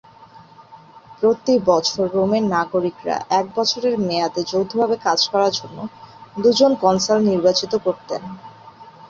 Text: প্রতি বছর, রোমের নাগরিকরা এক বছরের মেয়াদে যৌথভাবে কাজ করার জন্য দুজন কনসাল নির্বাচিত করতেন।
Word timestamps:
প্রতি 1.17 1.55
বছর, 1.65 2.03
রোমের 2.13 2.43
নাগরিকরা 2.55 3.15
এক 3.39 3.45
বছরের 3.55 3.95
মেয়াদে 4.07 4.41
যৌথভাবে 4.43 4.95
কাজ 5.05 5.19
করার 5.31 5.51
জন্য 5.59 5.77
দুজন 6.37 6.71
কনসাল 6.83 7.19
নির্বাচিত 7.29 7.73
করতেন। 7.85 8.21